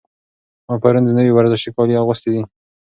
ما 0.67 0.75
پرون 0.81 1.03
د 1.05 1.09
نوي 1.17 1.31
ورزشي 1.33 1.69
کالي 1.75 1.95
اخیستي 2.01 2.29
دي. 2.33 2.41